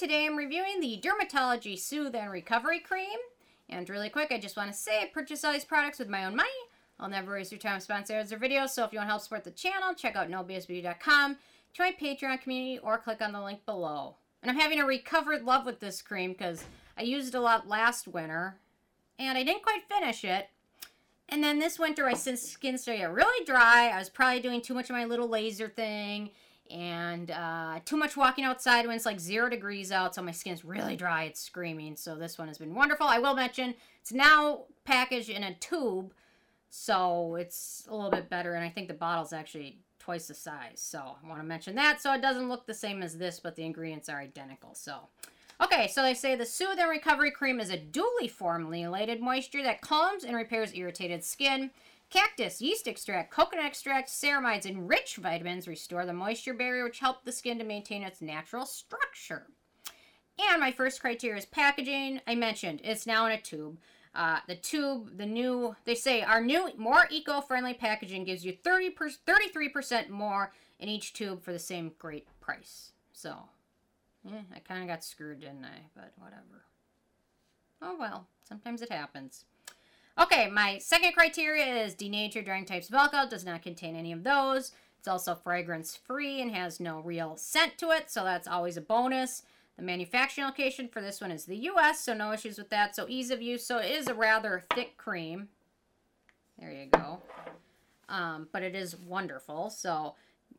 [0.00, 3.18] today I'm reviewing the Dermatology Soothe and Recovery Cream.
[3.68, 6.24] And really quick, I just want to say I purchased all these products with my
[6.24, 6.48] own money.
[6.98, 9.20] I'll never waste your time sponsor ads or videos, so if you want to help
[9.20, 11.36] support the channel, check out nobsbeauty.com,
[11.74, 14.14] join Patreon community, or click on the link below.
[14.42, 16.64] And I'm having a recovered love with this cream because
[16.96, 18.56] I used it a lot last winter,
[19.18, 20.48] and I didn't quite finish it.
[21.28, 23.90] And then this winter, my skin started really dry.
[23.90, 26.30] I was probably doing too much of my little laser thing
[26.70, 30.64] and uh, too much walking outside when it's like zero degrees out, so my skin's
[30.64, 31.24] really dry.
[31.24, 31.96] It's screaming.
[31.96, 33.06] So this one has been wonderful.
[33.06, 36.12] I will mention it's now packaged in a tube,
[36.68, 38.54] so it's a little bit better.
[38.54, 40.80] And I think the bottle's actually twice the size.
[40.80, 42.00] So I want to mention that.
[42.00, 44.74] So it doesn't look the same as this, but the ingredients are identical.
[44.74, 45.08] So.
[45.62, 49.82] Okay, so they say the Soothe and Recovery Cream is a duly formulated moisture that
[49.82, 51.70] calms and repairs irritated skin.
[52.10, 57.24] Cactus, yeast extract, coconut extract, ceramides, and rich vitamins restore the moisture barrier, which help
[57.24, 59.46] the skin to maintain its natural structure.
[60.50, 62.20] And my first criteria is packaging.
[62.26, 63.78] I mentioned it's now in a tube.
[64.12, 68.90] Uh, the tube, the new, they say our new, more eco-friendly packaging gives you 30
[68.90, 72.90] 33% more in each tube for the same great price.
[73.12, 73.36] So,
[74.24, 75.82] yeah, I kind of got screwed, didn't I?
[75.94, 76.64] But whatever.
[77.80, 79.44] Oh well, sometimes it happens.
[80.20, 83.26] Okay, my second criteria is denatured drying types of alcohol.
[83.26, 84.72] Does not contain any of those.
[84.98, 88.82] It's also fragrance free and has no real scent to it, so that's always a
[88.82, 89.44] bonus.
[89.78, 92.94] The manufacturing location for this one is the US, so no issues with that.
[92.94, 93.64] So ease of use.
[93.64, 95.48] So it is a rather thick cream.
[96.58, 97.22] There you go.
[98.10, 99.70] Um, but it is wonderful.
[99.70, 100.16] So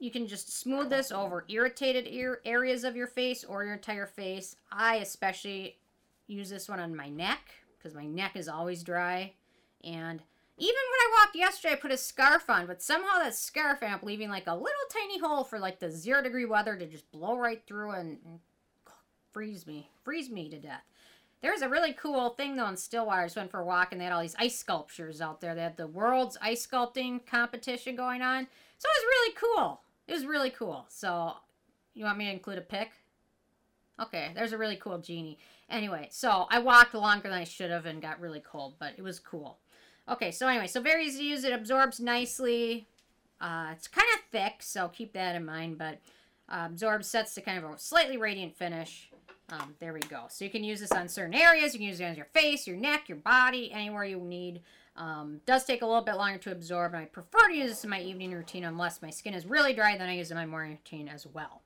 [0.00, 4.06] you can just smooth this over irritated ear areas of your face or your entire
[4.06, 4.56] face.
[4.72, 5.76] I especially
[6.26, 9.34] use this one on my neck because my neck is always dry.
[9.84, 10.22] And
[10.56, 13.96] even when I walked yesterday, I put a scarf on, but somehow that scarf ended
[13.96, 17.10] up leaving like a little tiny hole for like the zero degree weather to just
[17.10, 18.40] blow right through and, and
[19.32, 20.84] freeze me, freeze me to death.
[21.42, 23.22] There's a really cool thing though in Stillwater.
[23.22, 25.54] I just went for a walk and they had all these ice sculptures out there.
[25.54, 28.46] They had the world's ice sculpting competition going on.
[28.78, 29.80] So it was really cool.
[30.06, 30.86] It was really cool.
[30.88, 31.34] So
[31.94, 32.92] you want me to include a pic?
[34.00, 35.38] Okay, there's a really cool genie.
[35.68, 39.02] Anyway, so I walked longer than I should have and got really cold, but it
[39.02, 39.58] was cool.
[40.08, 41.44] Okay, so anyway, so very easy to use.
[41.44, 42.86] It absorbs nicely.
[43.40, 45.98] Uh, it's kind of thick, so keep that in mind, but
[46.48, 49.10] uh, absorbs, sets to kind of a slightly radiant finish.
[49.50, 50.24] Um, there we go.
[50.28, 51.74] So you can use this on certain areas.
[51.74, 54.60] You can use it on your face, your neck, your body, anywhere you need.
[54.96, 57.84] Um, does take a little bit longer to absorb, and I prefer to use this
[57.84, 60.38] in my evening routine unless my skin is really dry, then I use it in
[60.38, 61.63] my morning routine as well.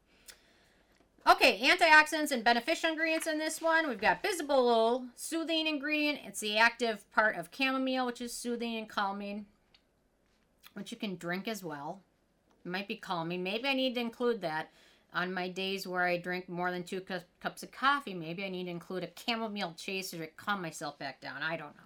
[1.29, 3.87] Okay, antioxidants and beneficial ingredients in this one.
[3.87, 6.21] We've got bisabolol, soothing ingredient.
[6.25, 9.45] It's the active part of chamomile, which is soothing and calming,
[10.73, 12.01] which you can drink as well.
[12.65, 13.43] It might be calming.
[13.43, 14.71] Maybe I need to include that
[15.13, 18.15] on my days where I drink more than two cu cups of coffee.
[18.15, 21.43] Maybe I need to include a chamomile chaser to calm myself back down.
[21.43, 21.83] I don't know.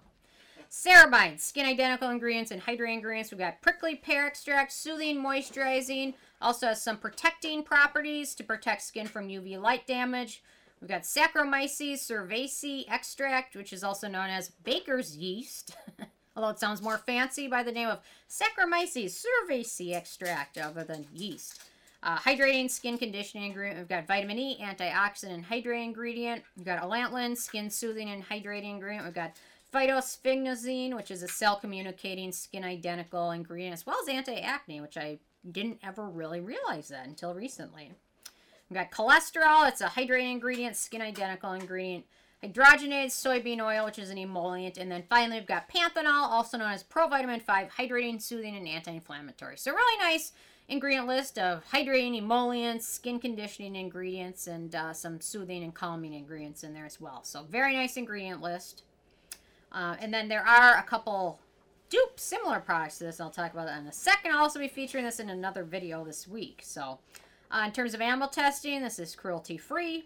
[0.71, 3.29] Ceramides, skin identical ingredients and hydrating ingredients.
[3.29, 6.13] We've got prickly pear extract, soothing, moisturizing.
[6.43, 10.43] Also has some protecting properties to protect skin from UV light damage.
[10.81, 15.77] We've got Saccharomyces cerevisiae extract, which is also known as baker's yeast.
[16.35, 21.61] Although it sounds more fancy by the name of Saccharomyces cerevisiae extract other than yeast.
[22.01, 23.79] Uh, hydrating skin conditioning ingredient.
[23.79, 26.43] We've got vitamin E, antioxidant and hydrating ingredient.
[26.57, 29.05] We've got allantoin, skin soothing and hydrating ingredient.
[29.05, 29.37] We've got
[29.73, 34.97] phytosphingosine, which is a cell communicating skin identical ingredient, as well as anti acne, which
[34.97, 37.91] I didn't ever really realize that until recently.
[38.69, 42.05] We've got cholesterol, it's a hydrating ingredient, skin identical ingredient.
[42.43, 44.77] Hydrogenated soybean oil, which is an emollient.
[44.77, 48.91] And then finally, we've got panthenol, also known as provitamin 5, hydrating, soothing, and anti
[48.91, 49.57] inflammatory.
[49.57, 50.33] So, really nice
[50.67, 56.65] ingredient list of hydrating emollients, skin conditioning ingredients, and uh, some soothing and calming ingredients
[56.65, 57.23] in there as well.
[57.23, 58.83] So, very nice ingredient list.
[59.71, 61.39] Uh, and then there are a couple
[61.89, 63.19] dupe similar products to this.
[63.19, 64.31] I'll talk about that in a second.
[64.31, 66.61] I'll also be featuring this in another video this week.
[66.63, 66.99] So
[67.51, 70.05] uh, in terms of animal testing, this is cruelty-free.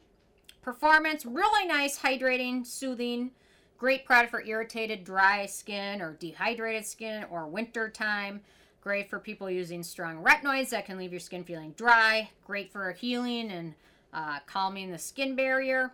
[0.62, 3.32] Performance, really nice, hydrating, soothing.
[3.78, 8.42] Great product for irritated, dry skin or dehydrated skin or winter time.
[8.82, 12.30] Great for people using strong retinoids that can leave your skin feeling dry.
[12.46, 13.74] Great for healing and
[14.14, 15.92] uh, calming the skin barrier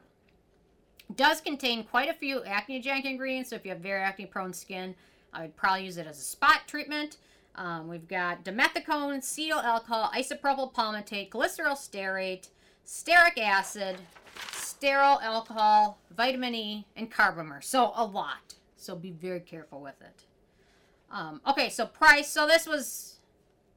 [1.15, 4.95] does contain quite a few acne-genic ingredients, so if you have very acne-prone skin,
[5.33, 7.17] I would probably use it as a spot treatment.
[7.55, 12.49] Um, we've got dimethicone, cetyl alcohol, isopropyl palmitate, glyceryl stearate,
[12.85, 13.97] stearic acid,
[14.51, 17.63] stearyl alcohol, vitamin E, and carbomer.
[17.63, 18.55] So a lot.
[18.75, 20.23] So be very careful with it.
[21.11, 22.27] Um, okay, so price.
[22.29, 23.17] So this was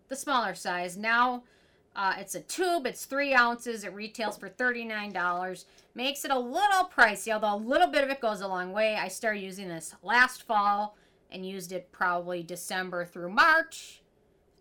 [0.09, 0.97] the smaller size.
[0.97, 1.43] Now
[1.99, 2.87] Uh, it's a tube.
[2.87, 3.82] It's three ounces.
[3.82, 5.64] It retails for $39.
[5.94, 8.97] Makes it a little pricey, although a little bit of it goes a long way.
[8.97, 10.94] I started using this last fall
[11.37, 14.00] and used it probably December through March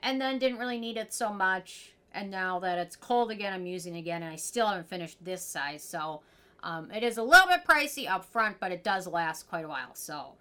[0.04, 1.94] and then didn't really need it so much.
[2.12, 5.44] And now that it's cold again, I'm using again, and I still haven't finished this
[5.44, 5.83] size.
[5.83, 6.22] So
[6.63, 9.68] um, it is a little bit pricey up front, but it does last quite a
[9.68, 9.95] while.
[9.95, 10.33] So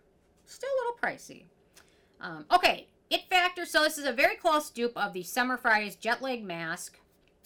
[0.44, 1.44] still a little pricey.
[2.20, 3.64] Um, okay, it factor.
[3.64, 6.98] So this is a very close dupe of the Summer Fridays Jet Lag Mask.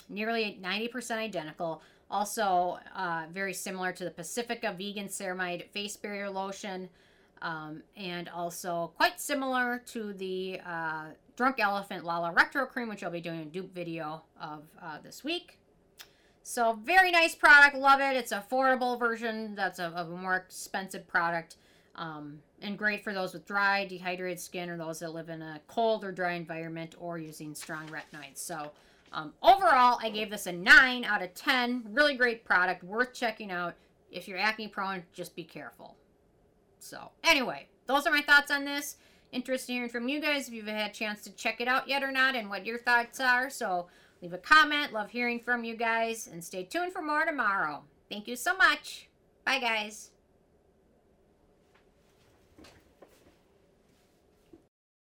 [0.08, 1.82] Nearly 90% identical.
[2.10, 6.88] Also uh, very similar to the Pacifica Vegan Ceramide Face Barrier Lotion.
[7.40, 11.04] Um, and also quite similar to the uh,
[11.36, 15.22] Drunk Elephant Lala Retro Cream, which I'll be doing a dupe video of uh, this
[15.22, 15.58] week.
[16.42, 18.16] So very nice product, love it.
[18.16, 21.56] It's affordable version that's a, of a more expensive product.
[21.94, 25.60] Um, and great for those with dry, dehydrated skin or those that live in a
[25.66, 28.38] cold or dry environment or using strong retinoids.
[28.38, 28.72] So
[29.12, 31.88] um, overall, I gave this a 9 out of 10.
[31.90, 33.74] Really great product, worth checking out.
[34.10, 35.96] If you're acne prone, just be careful.
[36.78, 38.96] So anyway, those are my thoughts on this.
[39.30, 41.88] Interested in hearing from you guys if you've had a chance to check it out
[41.88, 43.50] yet or not and what your thoughts are.
[43.50, 43.88] So
[44.22, 44.92] leave a comment.
[44.92, 46.26] Love hearing from you guys.
[46.26, 47.82] And stay tuned for more tomorrow.
[48.10, 49.08] Thank you so much.
[49.44, 50.10] Bye, guys.